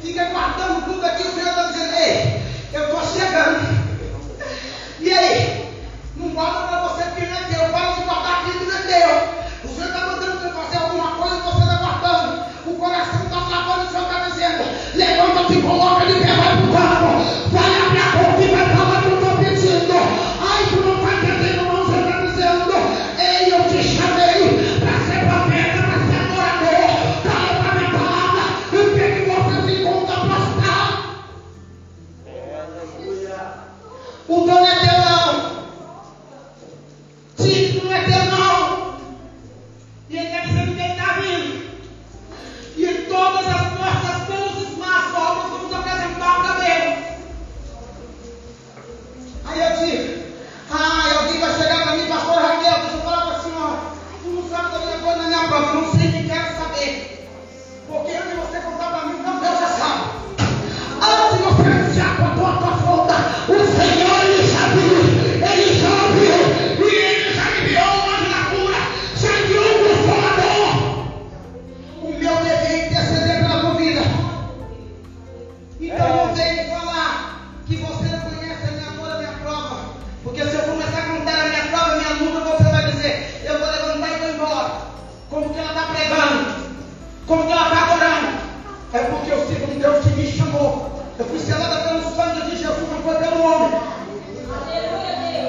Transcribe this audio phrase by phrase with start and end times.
[0.00, 1.19] fica guardando tudo aqui.
[91.20, 93.78] Eu fui selada pelo sangue de Jesus, não foi pelo homem.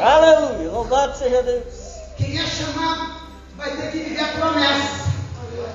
[0.00, 0.70] Aleluia, Aleluia.
[0.72, 1.62] louvado seja Deus.
[2.16, 3.12] Quem é chamado
[3.56, 5.12] vai ter que viver a promessa.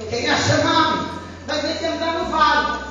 [0.09, 2.83] Quem é chamado vai ter que andar no vale.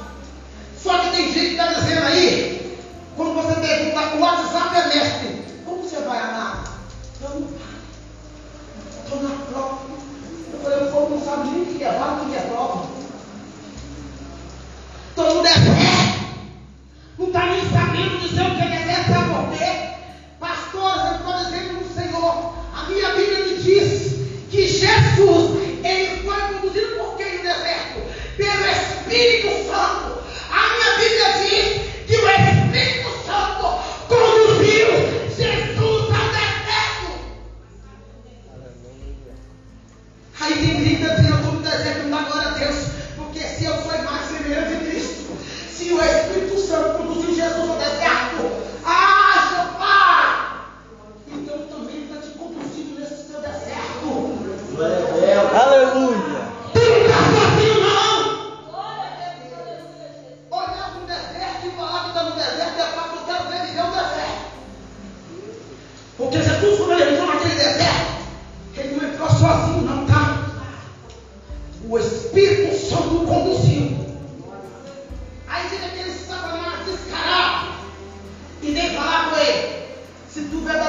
[0.83, 2.79] Só que tem gente que está dizendo aí,
[3.17, 6.65] quando você pergunta, o WhatsApp é mestre, como você vai amar?
[7.21, 7.49] Eu não
[9.05, 9.79] estou na prova.
[10.55, 12.87] Eu falei, o povo não sabe nem o que é vale, o que é prova.
[15.15, 16.04] Todo mundo é
[22.95, 24.15] Aqui a Bíblia me diz
[24.53, 28.03] que Jesus, ele foi conduzido por quem no deserto?
[28.37, 30.23] Pelo Espírito Santo.
[30.49, 31.54] A minha Bíblia diz
[80.35, 80.84] Se tu der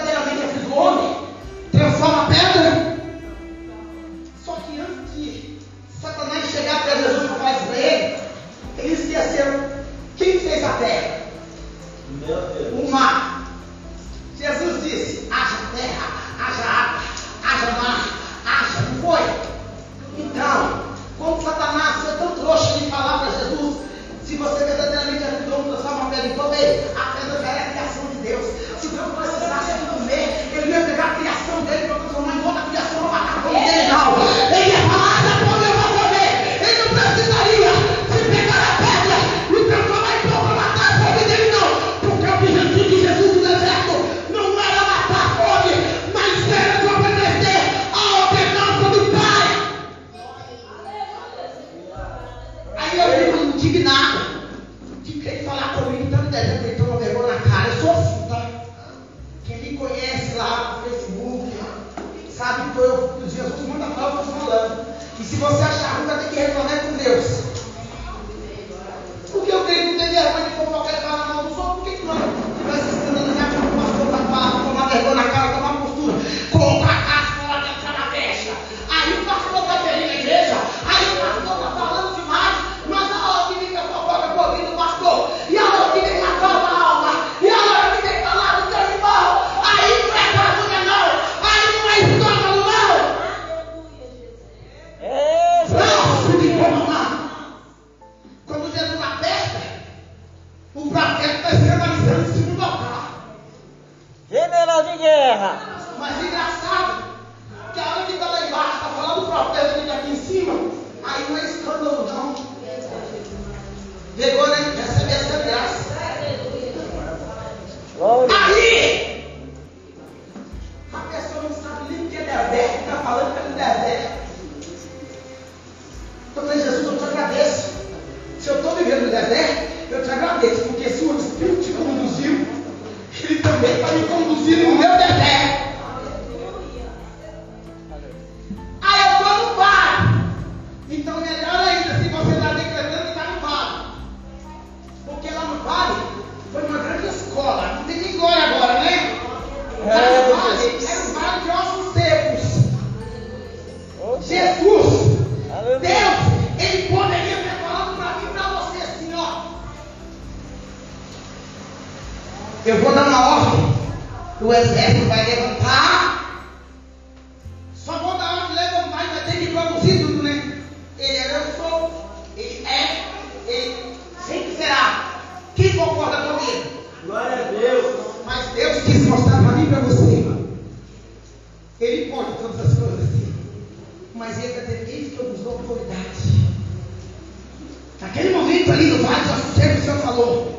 [189.36, 190.55] a seca falou.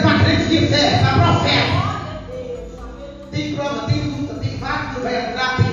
[0.00, 1.88] para crente que serve, para profeta.
[3.30, 5.67] Tem prova, tem luta, tem vaca que vai entrar, tem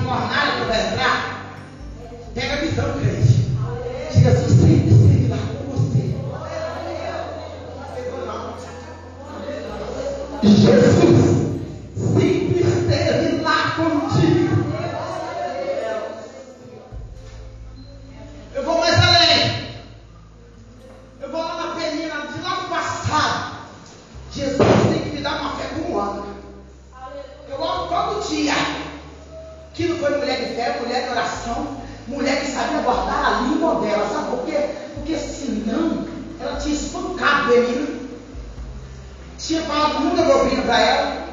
[39.96, 41.26] todo mundo para ela.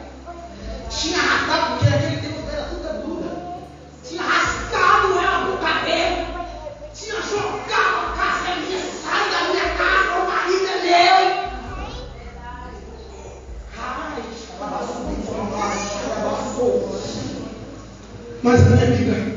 [0.90, 3.32] Tinha arrastado, porque naquele tempo era toda dura.
[4.08, 6.28] Tinha arrastado ela do cabelo.
[6.94, 11.44] Tinha jogado a casa minha, sai da minha casa, o marido é meu.
[13.76, 14.24] Ai,
[14.60, 15.02] ela passou,
[16.06, 16.74] ela passou.
[18.44, 19.33] Mas minha amiga,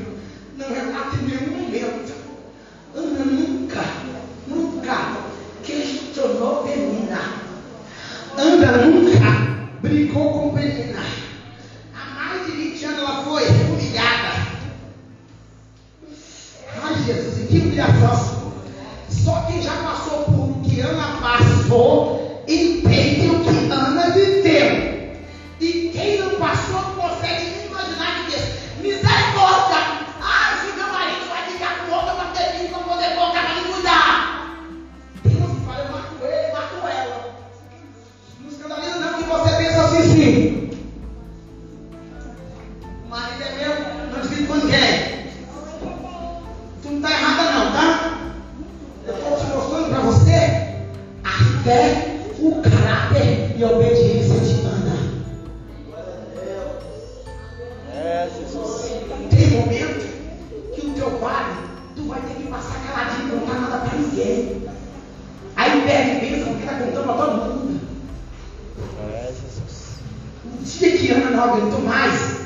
[70.66, 72.36] dia que Ana não aguentou mais.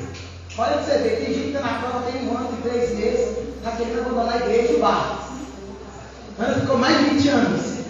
[0.59, 2.95] Olha pra você ver, tem gente que está na prova tem um ano e três
[2.95, 5.19] meses, está querendo abandonar a igreja e o bar.
[6.39, 7.81] Ana ficou mais de 20 anos.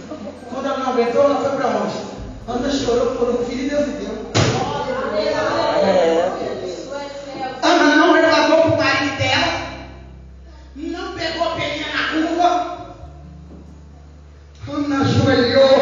[0.53, 1.97] Quando ela não aguentou, ela foi para onde?
[2.47, 4.31] Ana chorou por um filho e Deus lhe deu.
[7.63, 9.61] Ana não reclamou para o marido dela,
[10.77, 12.95] não pegou a peninha na curva.
[14.69, 15.80] Ana ajoelhou.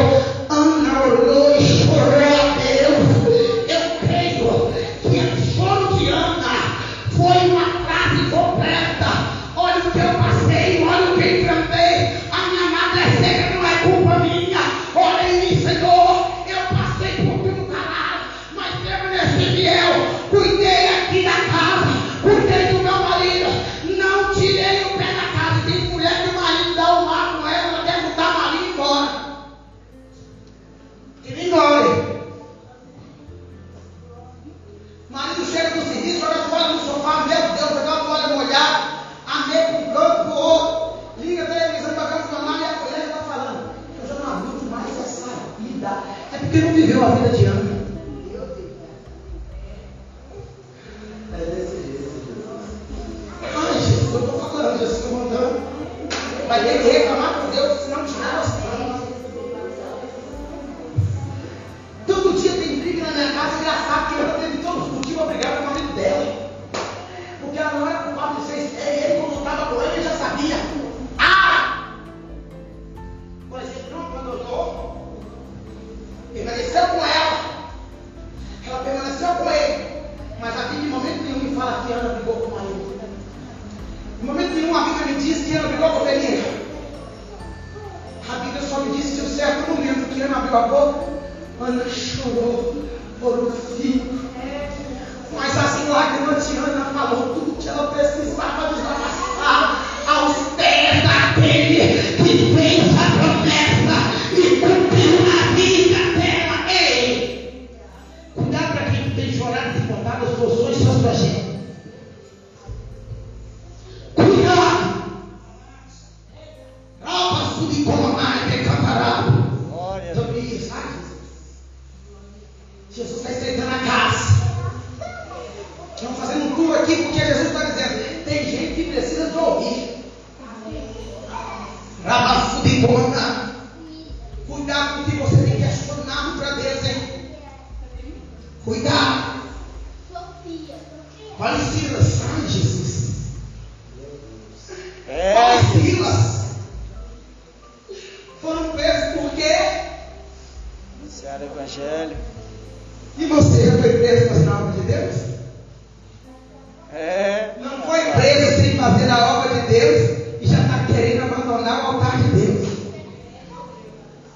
[158.79, 162.69] fazer a obra de Deus e já está querendo abandonar o altar de Deus.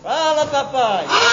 [0.02, 1.06] Fala, papai!
[1.08, 1.31] Ah!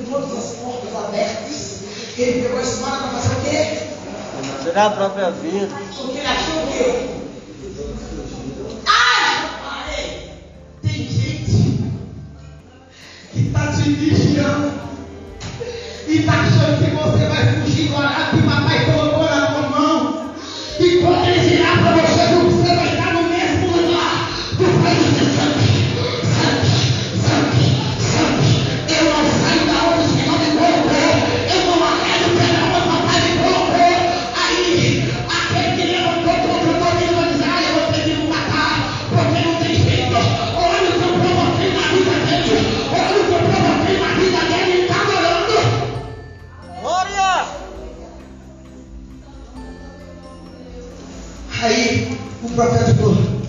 [0.00, 1.80] com todas as portas abertas,
[2.16, 4.62] ele pegou a espada para fazer o quê?
[4.62, 5.68] Tirar a própria vida.
[5.96, 7.10] Porque ele achou o quê?
[8.86, 10.30] Ah, Ai, pai!
[10.82, 11.84] Tem gente
[13.32, 14.72] que está te vigiando
[16.06, 18.36] e está achando que você vai fugir do Araque
[52.54, 53.39] profeta falou,